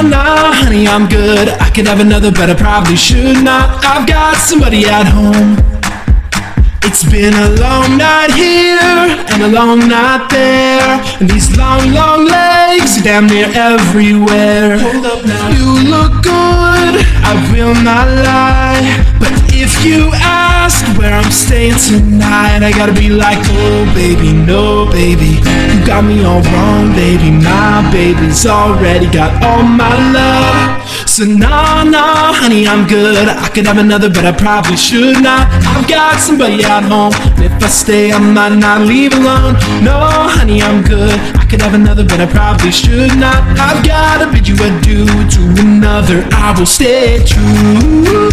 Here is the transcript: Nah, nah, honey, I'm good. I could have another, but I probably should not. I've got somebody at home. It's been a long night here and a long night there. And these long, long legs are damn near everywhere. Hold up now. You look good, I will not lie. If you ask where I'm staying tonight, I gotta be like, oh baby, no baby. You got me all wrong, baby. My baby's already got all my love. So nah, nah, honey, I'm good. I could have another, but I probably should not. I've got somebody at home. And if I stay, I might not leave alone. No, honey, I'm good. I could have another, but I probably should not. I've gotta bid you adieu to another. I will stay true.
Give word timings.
Nah, 0.00 0.08
nah, 0.08 0.52
honey, 0.54 0.88
I'm 0.88 1.06
good. 1.06 1.50
I 1.50 1.68
could 1.68 1.86
have 1.86 2.00
another, 2.00 2.32
but 2.32 2.48
I 2.48 2.54
probably 2.54 2.96
should 2.96 3.44
not. 3.44 3.84
I've 3.84 4.06
got 4.08 4.34
somebody 4.36 4.86
at 4.86 5.04
home. 5.04 5.58
It's 6.84 7.04
been 7.04 7.34
a 7.34 7.50
long 7.60 7.98
night 7.98 8.32
here 8.32 8.80
and 8.80 9.42
a 9.42 9.48
long 9.48 9.80
night 9.80 10.30
there. 10.30 11.04
And 11.20 11.28
these 11.28 11.54
long, 11.54 11.92
long 11.92 12.24
legs 12.24 12.98
are 12.98 13.02
damn 13.02 13.26
near 13.26 13.52
everywhere. 13.52 14.78
Hold 14.78 15.04
up 15.04 15.26
now. 15.26 15.48
You 15.50 15.90
look 15.90 16.22
good, 16.22 17.04
I 17.20 17.36
will 17.52 17.74
not 17.84 18.08
lie. 18.24 19.19
If 19.72 19.86
you 19.86 20.10
ask 20.12 20.84
where 20.98 21.14
I'm 21.14 21.30
staying 21.30 21.78
tonight, 21.78 22.62
I 22.62 22.70
gotta 22.70 22.92
be 22.92 23.08
like, 23.08 23.38
oh 23.40 23.84
baby, 23.94 24.32
no 24.32 24.84
baby. 24.90 25.38
You 25.38 25.86
got 25.86 26.04
me 26.04 26.24
all 26.24 26.42
wrong, 26.42 26.92
baby. 26.92 27.30
My 27.30 27.88
baby's 27.92 28.46
already 28.46 29.06
got 29.06 29.30
all 29.42 29.62
my 29.62 29.94
love. 30.12 30.88
So 31.08 31.24
nah, 31.24 31.84
nah, 31.84 32.32
honey, 32.32 32.66
I'm 32.66 32.86
good. 32.86 33.28
I 33.28 33.48
could 33.48 33.66
have 33.66 33.78
another, 33.78 34.08
but 34.10 34.24
I 34.24 34.32
probably 34.32 34.76
should 34.76 35.22
not. 35.22 35.48
I've 35.74 35.88
got 35.88 36.18
somebody 36.18 36.62
at 36.64 36.84
home. 36.84 37.12
And 37.36 37.44
if 37.44 37.62
I 37.62 37.68
stay, 37.68 38.12
I 38.12 38.18
might 38.18 38.56
not 38.56 38.82
leave 38.82 39.12
alone. 39.12 39.54
No, 39.82 39.98
honey, 40.36 40.62
I'm 40.62 40.82
good. 40.82 41.14
I 41.36 41.46
could 41.46 41.62
have 41.62 41.74
another, 41.74 42.04
but 42.04 42.20
I 42.20 42.26
probably 42.26 42.72
should 42.72 43.16
not. 43.16 43.40
I've 43.58 43.84
gotta 43.86 44.30
bid 44.32 44.48
you 44.48 44.56
adieu 44.56 45.06
to 45.06 45.40
another. 45.62 46.26
I 46.32 46.54
will 46.58 46.66
stay 46.66 47.22
true. 47.24 48.29